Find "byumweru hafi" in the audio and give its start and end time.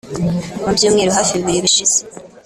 0.77-1.33